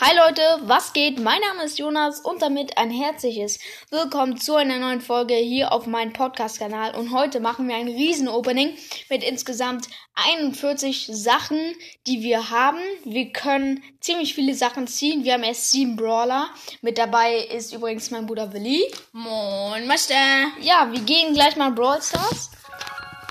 Hi 0.00 0.10
Leute, 0.16 0.42
was 0.62 0.92
geht? 0.92 1.20
Mein 1.20 1.40
Name 1.40 1.62
ist 1.62 1.78
Jonas 1.78 2.18
und 2.18 2.42
damit 2.42 2.76
ein 2.78 2.90
herzliches 2.90 3.60
Willkommen 3.90 4.36
zu 4.36 4.56
einer 4.56 4.78
neuen 4.78 5.00
Folge 5.00 5.34
hier 5.34 5.72
auf 5.72 5.86
meinem 5.86 6.12
Podcast-Kanal. 6.12 6.96
Und 6.96 7.12
heute 7.12 7.38
machen 7.38 7.68
wir 7.68 7.76
ein 7.76 7.86
Riesen-Opening 7.86 8.76
mit 9.08 9.22
insgesamt 9.22 9.86
41 10.16 11.08
Sachen, 11.12 11.76
die 12.08 12.22
wir 12.22 12.50
haben. 12.50 12.80
Wir 13.04 13.32
können 13.32 13.84
ziemlich 14.00 14.34
viele 14.34 14.54
Sachen 14.54 14.88
ziehen. 14.88 15.22
Wir 15.22 15.34
haben 15.34 15.44
erst 15.44 15.70
sieben 15.70 15.94
Brawler. 15.94 16.48
Mit 16.82 16.98
dabei 16.98 17.36
ist 17.36 17.72
übrigens 17.72 18.10
mein 18.10 18.26
Bruder 18.26 18.52
Willi. 18.52 18.82
Moin, 19.12 19.86
Master. 19.86 20.14
Ja, 20.60 20.90
wir 20.90 21.00
gehen 21.02 21.34
gleich 21.34 21.54
mal 21.54 21.70
Brawl 21.70 22.02
Stars. 22.02 22.50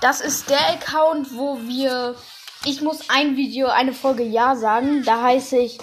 Das 0.00 0.22
ist 0.22 0.48
der 0.48 0.66
Account, 0.70 1.36
wo 1.36 1.60
wir. 1.60 2.16
Ich 2.64 2.80
muss 2.80 3.10
ein 3.10 3.36
Video, 3.36 3.66
eine 3.68 3.92
Folge 3.92 4.22
Ja 4.22 4.56
sagen. 4.56 5.02
Da 5.04 5.20
heiße 5.20 5.58
ich 5.58 5.76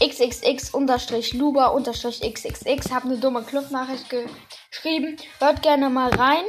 xxx-luba-xxx. 0.00 2.92
Hab 2.92 3.04
eine 3.04 3.18
dumme 3.18 3.42
Clubnachricht 3.42 4.06
geschrieben. 4.70 5.18
Hört 5.38 5.62
gerne 5.62 5.90
mal 5.90 6.14
rein. 6.14 6.44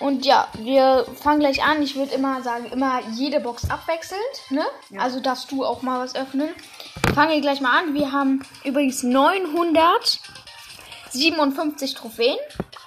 Und 0.00 0.24
ja, 0.24 0.46
wir 0.54 1.04
fangen 1.20 1.40
gleich 1.40 1.64
an. 1.64 1.82
Ich 1.82 1.96
würde 1.96 2.14
immer 2.14 2.40
sagen, 2.42 2.66
immer 2.66 3.00
jede 3.12 3.40
Box 3.40 3.68
abwechselnd. 3.68 4.22
Ne? 4.50 4.64
Ja. 4.90 5.00
Also 5.00 5.18
darfst 5.20 5.50
du 5.50 5.64
auch 5.64 5.82
mal 5.82 5.98
was 6.00 6.14
öffnen. 6.14 6.50
Fangen 7.14 7.32
wir 7.32 7.40
gleich 7.40 7.60
mal 7.60 7.76
an. 7.78 7.94
Wir 7.94 8.12
haben 8.12 8.46
übrigens 8.64 9.02
957 9.02 11.94
Trophäen 11.94 12.38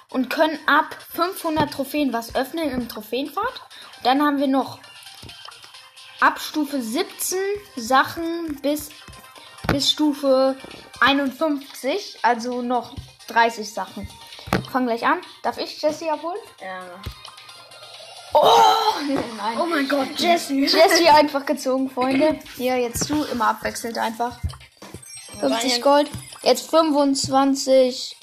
und 0.08 0.30
können 0.30 0.58
ab 0.66 0.96
500 1.14 1.70
Trophäen 1.70 2.14
was 2.14 2.34
öffnen 2.34 2.70
im 2.70 2.88
Trophäenfahrt. 2.88 3.60
Dann 4.04 4.22
haben 4.22 4.38
wir 4.38 4.46
noch 4.46 4.78
ab 6.20 6.40
Stufe 6.40 6.80
17 6.80 7.38
Sachen 7.76 8.58
bis 8.62 8.88
bis 9.68 9.90
Stufe 9.90 10.56
51, 11.00 12.18
also 12.22 12.62
noch 12.62 12.94
30 13.28 13.72
Sachen. 13.72 14.08
Fangen 14.70 14.86
gleich 14.86 15.04
an. 15.04 15.20
Darf 15.42 15.58
ich 15.58 15.80
Jessie 15.80 16.10
abholen? 16.10 16.38
Ja. 16.60 16.82
Oh, 18.34 18.48
nein. 19.36 19.58
oh 19.60 19.66
mein 19.66 19.88
Gott, 19.88 20.08
Jessie. 20.18 20.60
Jessie 20.62 21.08
einfach 21.08 21.44
gezogen, 21.44 21.90
Freunde. 21.90 22.38
Hier, 22.56 22.78
jetzt 22.78 23.08
du, 23.10 23.24
immer 23.24 23.48
abwechselnd 23.48 23.98
einfach. 23.98 24.38
50 25.40 25.82
Gold. 25.82 26.10
Jetzt 26.42 26.70
25 26.70 28.16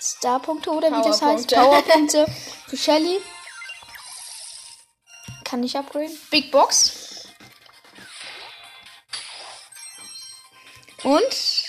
Starpunkte 0.00 0.70
oder 0.70 0.90
wie 0.90 1.02
das 1.02 1.20
heißt. 1.20 1.54
Powerpunkte 1.54 2.26
für 2.66 2.76
Shelly. 2.76 3.20
Kann 5.44 5.62
ich 5.62 5.76
upgraden. 5.76 6.16
Big 6.30 6.50
Box. 6.50 7.05
Und? 11.02 11.64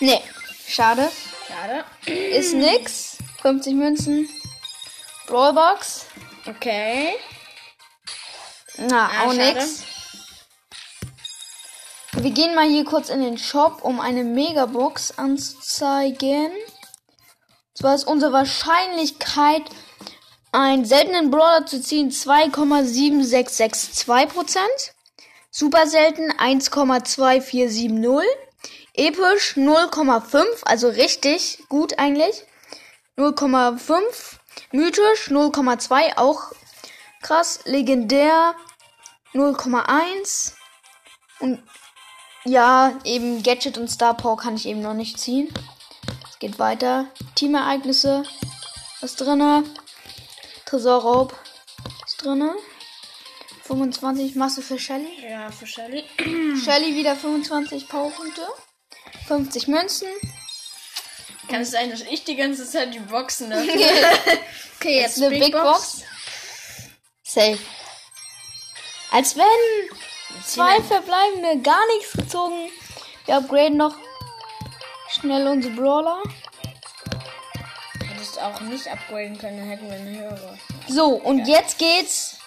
Nee, 0.00 0.22
schade. 0.66 1.10
Schade. 1.46 1.84
Ist 2.06 2.54
nix. 2.54 3.18
50 3.42 3.74
Münzen. 3.74 4.28
Brawlbox. 5.26 6.06
Okay. 6.46 7.14
Na, 8.78 9.08
ah, 9.08 9.24
auch 9.24 9.32
schade. 9.32 9.54
nix. 9.54 9.84
Wir 12.14 12.30
gehen 12.30 12.54
mal 12.54 12.68
hier 12.68 12.84
kurz 12.84 13.08
in 13.08 13.20
den 13.20 13.38
Shop, 13.38 13.80
um 13.82 13.98
eine 14.00 14.22
Megabox 14.22 15.18
anzuzeigen. 15.18 16.52
Zwar 17.74 17.94
ist 17.94 18.04
unsere 18.04 18.32
Wahrscheinlichkeit, 18.32 19.62
einen 20.52 20.84
seltenen 20.84 21.30
Brawler 21.30 21.64
zu 21.66 21.80
ziehen, 21.80 22.10
2,7662%. 22.10 24.58
Super 25.54 25.86
selten 25.86 26.32
1,2470. 26.32 28.22
Episch 28.94 29.54
0,5, 29.58 30.46
also 30.64 30.88
richtig 30.88 31.62
gut 31.68 31.98
eigentlich. 31.98 32.46
0,5. 33.18 34.00
Mythisch 34.72 35.28
0,2, 35.28 36.16
auch 36.16 36.52
krass. 37.20 37.60
Legendär 37.66 38.54
0,1. 39.34 40.54
Und 41.40 41.62
ja, 42.44 42.98
eben 43.04 43.42
Gadget 43.42 43.76
und 43.76 43.90
Star 43.90 44.16
Power 44.16 44.38
kann 44.38 44.54
ich 44.54 44.64
eben 44.66 44.80
noch 44.80 44.94
nicht 44.94 45.20
ziehen. 45.20 45.52
Es 46.30 46.38
geht 46.38 46.58
weiter. 46.58 47.08
Teamereignisse. 47.34 48.24
Was 49.02 49.16
drinne? 49.16 49.64
Tresorraub. 50.64 51.38
ist 52.06 52.24
drinne? 52.24 52.54
25 53.72 54.34
Masse 54.34 54.60
für 54.60 54.78
Shelly. 54.78 55.08
Ja, 55.26 55.50
für 55.50 55.66
Shelly. 55.66 56.04
Shelly 56.62 56.94
wieder 56.94 57.16
25 57.16 57.88
Powerpunkte. 57.88 58.46
50 59.26 59.68
Münzen. 59.68 60.08
Kann 61.48 61.62
es 61.62 61.70
sein, 61.70 61.90
dass 61.90 62.02
ich 62.02 62.22
die 62.24 62.36
ganze 62.36 62.68
Zeit 62.68 62.92
die 62.92 62.98
Boxen 62.98 63.48
ne? 63.48 63.62
okay, 64.76 65.00
jetzt, 65.00 65.16
jetzt 65.16 65.22
eine 65.22 65.30
Big, 65.30 65.44
Big 65.44 65.52
Box. 65.52 65.64
Box. 65.64 66.02
Safe. 67.22 67.58
Als 69.10 69.36
wenn 69.36 69.44
zwei 70.44 70.82
verbleibende 70.82 71.62
gar 71.62 71.86
nichts 71.96 72.12
gezogen. 72.12 72.68
Wir 73.24 73.36
upgraden 73.36 73.78
noch 73.78 73.96
schnell 75.08 75.46
unsere 75.46 75.74
Brawler. 75.74 76.22
Hättest 78.06 78.38
auch 78.38 78.60
nicht 78.60 78.86
upgraden 78.86 79.38
können, 79.38 79.58
dann 79.58 79.68
hätten 79.68 79.86
wir 79.86 79.94
eine 79.94 80.18
höhere. 80.18 80.58
So, 80.88 81.06
und 81.14 81.46
ja. 81.46 81.56
jetzt 81.56 81.78
geht's 81.78 82.41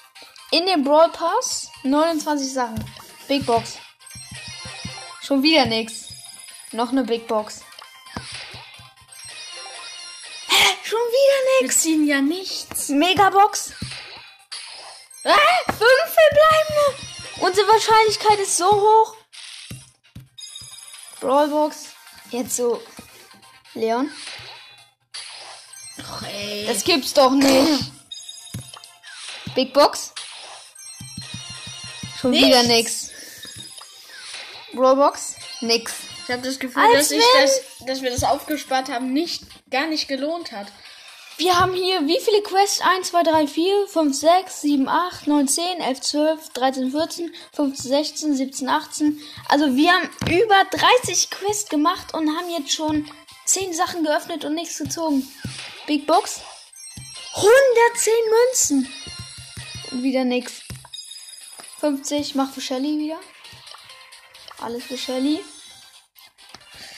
in 0.56 0.66
dem 0.66 0.84
Brawl 0.86 1.10
Pass 1.10 1.70
29 1.84 2.54
Sachen. 2.54 2.82
Big 3.28 3.46
Box. 3.46 3.78
Schon 5.22 5.44
wieder 5.44 5.66
nix. 5.66 6.06
Noch 6.72 6.92
eine 6.92 7.04
Big 7.04 7.28
Box. 7.28 7.62
Hä? 10.48 10.64
Schon 10.84 10.98
wieder 10.98 11.62
nix. 11.62 11.76
Wir 11.76 11.82
ziehen 11.82 12.08
ja 12.08 12.22
nichts. 12.22 12.88
Megabox. 12.88 13.74
Hä? 15.24 15.34
Fünf 15.66 16.16
verbleibende. 16.20 17.04
Unsere 17.42 17.68
Wahrscheinlichkeit 17.68 18.40
ist 18.40 18.56
so 18.56 18.72
hoch. 18.72 19.16
Brawlbox. 21.20 21.88
Jetzt 22.32 22.56
so. 22.56 22.82
Leon. 23.74 24.10
Ach, 26.02 26.24
ey. 26.24 26.66
Das 26.66 26.86
gibt's 26.86 27.14
doch 27.14 27.32
nicht. 27.32 27.92
Big 29.54 29.74
Box. 29.74 30.15
Schon 32.26 32.32
nichts. 32.32 32.48
wieder 32.48 32.64
nix. 32.64 33.12
Roblox? 34.76 35.36
Nix. 35.62 35.94
Ich 36.24 36.32
habe 36.32 36.42
das 36.42 36.58
Gefühl, 36.58 36.82
Als 36.82 37.10
dass, 37.10 37.12
ich 37.12 37.24
das, 37.40 37.62
dass 37.86 38.02
wir 38.02 38.10
das 38.10 38.24
aufgespart 38.24 38.90
haben, 38.90 39.14
nicht 39.14 39.44
gar 39.70 39.86
nicht 39.86 40.08
gelohnt 40.08 40.52
hat. 40.52 40.68
Wir 41.38 41.60
haben 41.60 41.76
hier 41.76 42.08
wie 42.08 42.20
viele 42.20 42.42
Quests? 42.42 42.82
1, 42.82 43.10
2, 43.10 43.24
3, 43.24 43.48
4, 43.48 43.88
5, 43.88 44.18
6, 44.18 44.62
7, 44.62 44.90
8, 44.90 45.28
9, 45.28 45.48
10, 45.48 45.82
11, 45.82 46.02
12, 46.02 46.50
13, 46.50 46.92
14, 46.92 47.36
15, 47.54 47.90
16, 47.92 48.36
17, 48.36 48.70
18. 48.70 49.22
Also 49.48 49.76
wir 49.76 49.92
haben 49.92 50.10
über 50.28 50.64
30 51.04 51.30
Quests 51.30 51.70
gemacht 51.70 52.16
und 52.16 52.36
haben 52.36 52.50
jetzt 52.50 52.72
schon 52.72 53.08
10 53.46 53.74
Sachen 53.74 54.04
geöffnet 54.04 54.46
und 54.46 54.56
nichts 54.56 54.80
gezogen. 54.80 55.28
Big 55.86 56.08
Box? 56.08 56.40
110 57.36 58.14
Münzen. 58.32 58.94
Und 59.92 60.02
wieder 60.02 60.24
nix. 60.24 60.65
50, 61.86 62.34
mach 62.34 62.52
für 62.52 62.62
Shelly 62.62 62.98
wieder. 62.98 63.20
Alles 64.60 64.86
für 64.86 64.98
Shelly. 64.98 65.40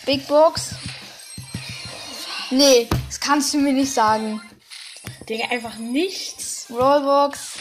Big 0.06 0.26
Box. 0.30 0.70
Nee, 2.52 2.88
das 3.08 3.20
kannst 3.20 3.54
du 3.54 3.58
mir 3.58 3.74
nicht 3.74 3.94
sagen. 3.94 4.42
Digga, 5.28 5.50
einfach 5.50 5.76
nichts. 5.76 6.68
Rollbox. 6.70 7.58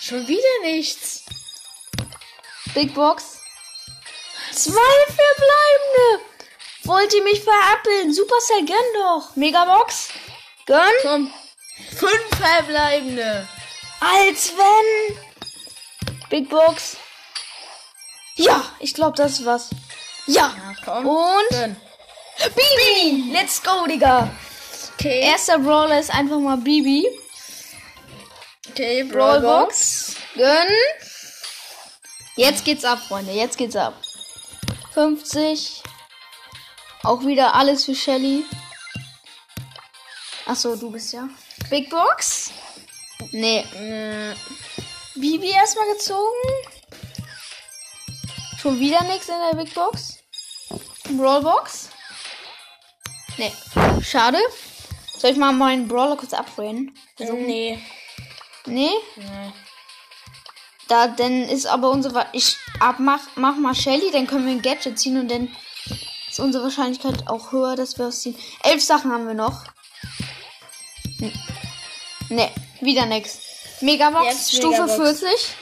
Schon 0.00 0.26
wieder 0.26 0.60
nichts. 0.62 1.22
Big 2.72 2.94
Box. 2.94 3.40
Zwei 4.52 4.70
verbleibende. 4.70 6.24
Wollt 6.84 7.12
ihr 7.12 7.24
mich 7.24 7.42
verappeln? 7.42 8.14
Supercell, 8.14 8.64
gönn 8.64 8.94
doch. 8.94 9.36
Megabox. 9.36 10.08
Gönn. 10.64 10.92
Komm. 11.02 11.34
Fünf 11.98 12.38
verbleibende. 12.38 13.46
Als 14.00 14.54
wenn. 14.56 15.35
Big 16.28 16.48
Box. 16.48 16.96
Ja, 18.36 18.62
ich 18.80 18.94
glaube, 18.94 19.16
das 19.16 19.32
ist 19.32 19.46
was. 19.46 19.70
Ja. 20.26 20.54
ja 20.56 20.74
komm. 20.84 21.06
Und 21.06 21.52
Schön. 21.52 21.76
Bibi. 22.54 23.32
Let's 23.32 23.62
go, 23.62 23.86
Digga. 23.86 24.30
Okay. 24.94 25.20
Erster 25.20 25.58
Brawler 25.58 26.00
ist 26.00 26.12
einfach 26.12 26.38
mal 26.38 26.56
Bibi. 26.56 27.06
Okay, 28.70 29.04
Brawlbox. 29.04 30.16
Gönn. 30.34 30.68
Jetzt 32.36 32.64
geht's 32.64 32.84
ab, 32.84 32.98
Freunde. 33.08 33.32
Jetzt 33.32 33.56
geht's 33.56 33.76
ab. 33.76 33.94
50. 34.92 35.82
Auch 37.02 37.24
wieder 37.24 37.54
alles 37.54 37.84
für 37.84 37.94
Shelly. 37.94 38.44
Achso, 40.44 40.76
du 40.76 40.90
bist 40.90 41.12
ja. 41.12 41.28
Big 41.70 41.88
Box? 41.88 42.50
Nee. 43.32 43.60
Äh. 43.60 44.34
Bibi 45.16 45.50
erstmal 45.50 45.88
gezogen. 45.92 46.36
Schon 48.58 48.80
wieder 48.80 49.02
nichts 49.04 49.28
in 49.28 49.34
der 49.50 49.56
Big 49.56 49.74
Box. 49.74 50.18
Brawlbox. 51.16 51.90
Nee. 53.38 53.52
Schade. 54.02 54.38
Soll 55.18 55.30
ich 55.30 55.36
mal 55.36 55.52
meinen 55.52 55.88
Brawler 55.88 56.16
kurz 56.16 56.32
upgraden? 56.32 56.94
Also, 57.18 57.34
nee. 57.34 57.78
Nee? 58.66 58.90
nee. 59.16 59.52
Da, 60.88 61.08
dann 61.08 61.42
ist 61.42 61.66
aber 61.66 61.90
unsere. 61.90 62.26
Ich 62.32 62.56
ab, 62.80 62.96
mach, 62.98 63.20
mach 63.36 63.56
mal 63.56 63.74
Shelly, 63.74 64.10
dann 64.12 64.26
können 64.26 64.46
wir 64.46 64.52
ein 64.52 64.62
Gadget 64.62 64.98
ziehen 64.98 65.18
und 65.18 65.30
dann 65.30 65.48
ist 66.28 66.40
unsere 66.40 66.64
Wahrscheinlichkeit 66.64 67.28
auch 67.28 67.52
höher, 67.52 67.76
dass 67.76 67.98
wir 67.98 68.06
es 68.06 68.20
ziehen. 68.20 68.36
Elf 68.62 68.82
Sachen 68.82 69.10
haben 69.10 69.26
wir 69.26 69.34
noch. 69.34 69.64
Nee, 72.28 72.50
wieder 72.80 73.06
nix. 73.06 73.45
Megabox, 73.80 74.26
Jetzt 74.26 74.56
Stufe 74.56 74.82
Megabox. 74.82 75.20
40. 75.20 75.54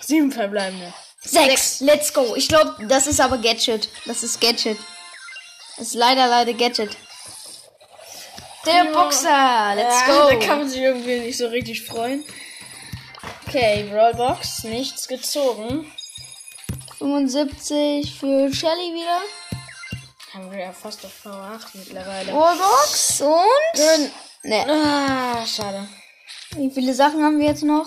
Sieben 0.00 0.32
verbleibende. 0.32 0.92
Sechs. 1.20 1.80
Let's 1.80 2.12
go. 2.12 2.34
Ich 2.34 2.48
glaube, 2.48 2.76
das 2.86 3.06
ist 3.06 3.20
aber 3.20 3.38
Gadget. 3.38 3.88
Das 4.06 4.22
ist 4.22 4.40
Gadget. 4.40 4.78
Das 5.76 5.88
ist 5.88 5.94
leider, 5.94 6.26
leider 6.26 6.54
Gadget. 6.54 6.96
Der 8.66 8.84
Boxer. 8.92 9.72
Let's 9.74 10.00
ja, 10.00 10.06
go. 10.06 10.30
Da 10.30 10.46
kann 10.46 10.58
man 10.60 10.68
sich 10.68 10.80
irgendwie 10.80 11.20
nicht 11.20 11.38
so 11.38 11.46
richtig 11.48 11.84
freuen. 11.84 12.24
Okay, 13.46 13.88
Brawlbox, 13.90 14.64
nichts 14.64 15.08
gezogen. 15.08 15.90
75 16.98 18.14
für 18.18 18.52
Shelly 18.52 18.94
wieder. 18.94 19.20
Haben 20.34 20.52
wir 20.52 20.60
ja 20.60 20.72
fast 20.72 21.04
auf 21.04 21.22
Power 21.22 21.58
8 21.60 21.74
mittlerweile. 21.74 22.32
Wallbox 22.32 23.20
und. 23.22 24.12
Ne. 24.42 24.66
Ah, 24.68 25.44
schade. 25.44 25.88
Wie 26.56 26.70
viele 26.70 26.94
Sachen 26.94 27.22
haben 27.22 27.38
wir 27.38 27.46
jetzt 27.46 27.62
noch? 27.62 27.86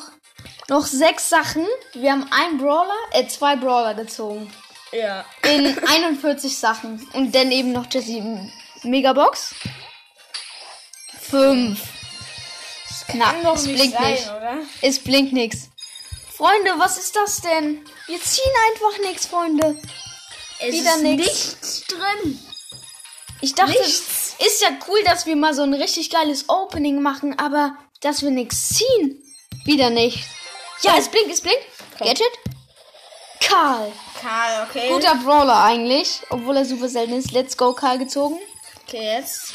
Noch 0.69 0.85
sechs 0.85 1.29
Sachen. 1.29 1.65
Wir 1.93 2.11
haben 2.11 2.25
einen 2.31 2.57
Brawler, 2.57 2.95
äh, 3.11 3.27
zwei 3.27 3.55
Brawler 3.55 3.93
gezogen. 3.93 4.51
Ja. 4.91 5.25
In 5.43 5.77
41 5.87 6.57
Sachen. 6.57 7.05
Und 7.13 7.33
dann 7.33 7.51
eben 7.51 7.71
noch 7.71 7.91
Jessie 7.91 8.23
Megabox. 8.83 9.53
Fünf. 11.19 11.81
Na, 13.15 13.31
Kann 13.31 13.43
doch 13.43 13.55
es 13.55 13.65
nicht 13.65 13.75
blinkt 13.75 13.97
sein, 13.97 14.11
nicht. 14.13 14.27
oder? 14.29 14.57
Es 14.81 14.99
blinkt 14.99 15.33
nix. 15.33 15.69
Freunde, 16.35 16.71
was 16.77 16.97
ist 16.97 17.15
das 17.15 17.41
denn? 17.41 17.85
Wir 18.07 18.21
ziehen 18.21 18.51
einfach 18.71 18.99
nichts, 19.01 19.25
Freunde. 19.25 19.77
Es 20.59 20.73
Wieder 20.73 20.95
ist 20.95 21.01
nichts 21.03 21.83
drin. 21.87 22.39
Ich 23.43 23.55
dachte, 23.55 23.71
Nichts. 23.73 24.35
ist 24.39 24.61
ja 24.61 24.69
cool, 24.87 25.03
dass 25.03 25.25
wir 25.25 25.35
mal 25.35 25.53
so 25.53 25.63
ein 25.63 25.73
richtig 25.73 26.09
geiles 26.09 26.47
Opening 26.47 27.01
machen, 27.01 27.37
aber 27.37 27.75
dass 27.99 28.21
wir 28.21 28.31
nichts 28.31 28.69
ziehen. 28.69 29.21
Wieder 29.65 29.89
nicht. 29.89 30.23
Ja, 30.81 30.95
es 30.97 31.09
blinkt, 31.09 31.29
es 31.29 31.41
blinkt. 31.41 31.61
Gadget. 31.99 32.31
Karl. 33.41 33.91
Karl, 34.21 34.65
okay. 34.69 34.87
Guter 34.87 35.15
Brawler 35.15 35.61
eigentlich, 35.61 36.21
obwohl 36.29 36.55
er 36.55 36.63
super 36.63 36.87
selten 36.87 37.15
ist. 37.15 37.31
Let's 37.33 37.57
go, 37.57 37.73
Karl 37.73 37.97
gezogen. 37.97 38.39
Okay, 38.87 39.17
jetzt. 39.17 39.53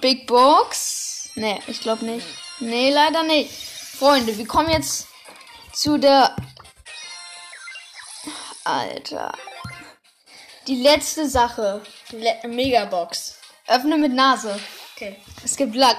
Big 0.00 0.28
Box. 0.28 1.30
Nee, 1.34 1.60
ich 1.66 1.80
glaube 1.80 2.04
nicht. 2.04 2.26
Nee, 2.60 2.92
leider 2.92 3.24
nicht. 3.24 3.50
Freunde, 3.98 4.38
wir 4.38 4.46
kommen 4.46 4.70
jetzt 4.70 5.08
zu 5.72 5.98
der. 5.98 6.36
Alter. 8.62 9.32
Die 10.68 10.80
letzte 10.80 11.28
Sache. 11.28 11.82
Le 12.10 12.34
Megabox. 12.48 13.34
Öffne 13.68 13.96
mit 13.98 14.12
Nase. 14.12 14.58
Okay. 14.94 15.16
Es 15.44 15.56
gibt 15.56 15.74
Lack. 15.74 15.98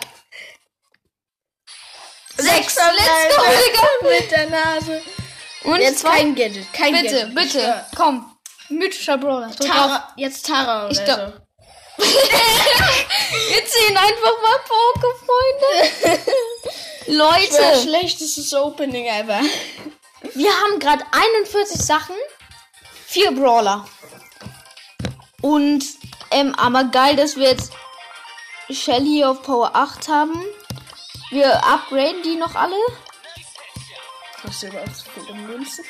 Sechs. 2.38 2.76
Let's 2.76 3.36
go, 3.36 3.44
Digga. 3.44 3.88
Mit 4.20 4.32
der 4.32 4.50
Nase. 4.50 5.02
Und 5.64 5.82
Jetzt 5.82 6.00
zwei. 6.00 6.18
kein 6.18 6.36
Gadget. 6.36 6.72
Kein 6.72 6.94
bitte, 6.94 7.16
Gadget. 7.28 7.36
bitte. 7.36 7.84
Ich, 7.92 7.98
Komm. 7.98 8.38
Mythischer 8.70 9.18
Brawler. 9.18 9.50
Tara, 9.56 10.14
jetzt 10.18 10.46
Tara 10.46 10.84
oder 10.86 10.92
Ich 10.92 10.98
so. 10.98 11.04
glaub- 11.04 11.42
Wir 11.98 13.66
ziehen 13.66 13.98
einfach 13.98 14.42
mal 14.44 14.60
Poke, 14.68 15.08
Freunde. 15.26 16.22
Das 17.08 17.16
Leute. 17.16 17.82
schlechtestes 17.84 18.54
Opening 18.54 19.06
ever. 19.08 19.40
Wir 20.34 20.52
haben 20.52 20.78
gerade 20.80 21.06
41 21.12 21.80
Sachen, 21.82 22.16
vier 23.06 23.32
Brawler. 23.32 23.88
Und, 25.42 25.86
ähm, 26.32 26.56
aber 26.56 26.86
geil, 26.86 27.16
dass 27.16 27.36
wir 27.36 27.50
jetzt 27.50 27.72
Shelly 28.70 29.24
auf 29.24 29.44
Power 29.44 29.72
8 29.76 30.08
haben. 30.08 30.44
Wir 31.30 31.56
upgraden 31.66 32.24
die 32.24 32.36
noch 32.36 32.56
alle. 32.56 32.76
Hast 34.44 34.64
du 34.64 34.68
überhaupt 34.68 34.96
so 34.96 35.06
viele 35.12 35.38
Münzen? 35.40 35.86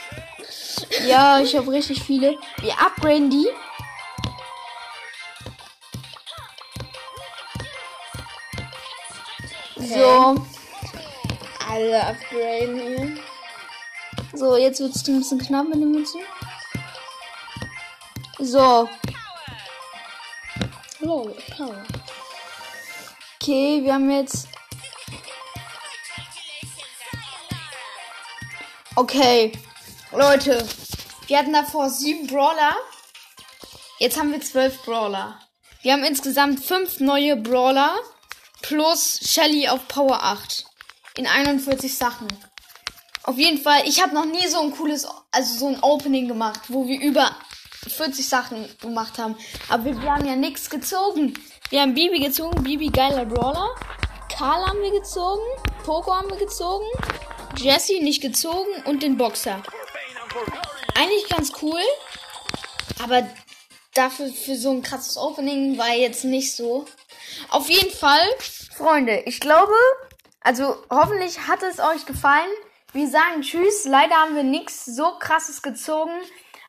Ja, 1.05 1.39
ich 1.39 1.55
habe 1.55 1.71
richtig 1.71 2.03
viele. 2.03 2.38
Wir 2.57 2.73
upgraden 2.79 3.29
die. 3.29 3.47
So, 9.75 10.35
Alle 11.69 12.03
upgraden 12.03 12.79
hier. 12.79 13.17
so, 14.33 14.57
jetzt 14.57 14.79
wird 14.79 14.95
es 14.95 15.07
ein 15.07 15.19
bisschen 15.19 15.39
knapp 15.39 15.67
mit 15.67 15.75
den 15.75 15.91
Münzen. 15.91 16.21
So, 18.39 18.89
Lol, 20.99 21.35
Power. 21.55 21.85
Okay, 23.35 23.83
wir 23.83 23.94
haben 23.94 24.09
jetzt. 24.09 24.47
Okay, 28.95 29.51
Leute, 30.11 30.67
wir 31.27 31.38
hatten 31.38 31.53
davor 31.53 31.89
sieben 31.91 32.25
Brawler. 32.25 32.75
Jetzt 33.99 34.17
haben 34.17 34.31
wir 34.31 34.41
zwölf 34.41 34.81
Brawler. 34.83 35.39
Wir 35.83 35.94
haben 35.94 36.03
insgesamt 36.03 36.65
fünf 36.65 37.00
neue 37.00 37.35
Brawler 37.35 37.95
plus 38.63 39.19
Shelly 39.23 39.69
auf 39.69 39.88
Power 39.88 40.23
8 40.23 40.65
in 41.15 41.27
41 41.27 41.95
Sachen. 41.95 42.27
Auf 43.23 43.38
jeden 43.38 43.61
Fall, 43.61 43.81
ich 43.85 44.01
habe 44.01 44.15
noch 44.15 44.25
nie 44.25 44.47
so 44.47 44.61
ein 44.61 44.71
cooles, 44.71 45.07
also 45.31 45.59
so 45.59 45.67
ein 45.67 45.83
Opening 45.83 46.27
gemacht, 46.27 46.61
wo 46.69 46.88
wir 46.88 47.00
über 47.00 47.35
40 47.89 48.28
Sachen 48.28 48.68
gemacht 48.81 49.18
haben. 49.18 49.36
Aber 49.69 49.86
wir, 49.86 50.01
haben 50.01 50.25
ja 50.25 50.36
nichts 50.36 50.69
gezogen. 50.69 51.34
Wir 51.69 51.81
haben 51.81 51.94
Bibi 51.94 52.19
gezogen, 52.19 52.63
Bibi 52.63 52.88
geiler 52.88 53.25
Brawler. 53.25 53.75
Karl 54.38 54.66
haben 54.68 54.81
wir 54.81 54.92
gezogen, 54.92 55.42
Poco 55.84 56.13
haben 56.13 56.30
wir 56.30 56.38
gezogen, 56.38 56.86
Jesse 57.56 58.00
nicht 58.04 58.22
gezogen 58.22 58.69
und 58.86 59.01
den 59.01 59.18
Boxer. 59.18 59.63
Eigentlich 60.94 61.28
ganz 61.28 61.51
cool, 61.62 61.81
aber 63.01 63.28
dafür 63.95 64.28
für 64.28 64.56
so 64.56 64.69
ein 64.69 64.84
krasses 64.84 65.18
Opening 65.18 65.77
war 65.77 65.94
jetzt 65.94 66.24
nicht 66.24 66.56
so. 66.56 66.86
Auf 67.50 67.67
jeden 67.70 67.91
Fall, 67.91 68.22
Freunde, 68.75 69.24
ich 69.25 69.39
glaube, 69.39 69.74
also 70.41 70.77
hoffentlich 70.89 71.48
hat 71.48 71.63
es 71.63 71.79
euch 71.79 72.06
gefallen. 72.06 72.50
Wir 72.94 73.10
sagen 73.10 73.41
Tschüss. 73.41 73.86
Leider 73.86 74.15
haben 74.15 74.36
wir 74.36 74.44
nichts 74.44 74.86
so 74.86 75.17
krasses 75.20 75.62
gezogen, 75.62 76.13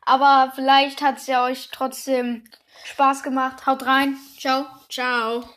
aber 0.08 0.52
vielleicht 0.54 1.02
hat 1.02 1.18
es 1.18 1.26
ja 1.26 1.44
euch 1.44 1.68
trotzdem 1.70 2.44
Spaß 2.84 3.22
gemacht. 3.22 3.66
Haut 3.66 3.86
rein. 3.86 4.16
Ciao. 4.38 4.66
Ciao. 4.88 5.48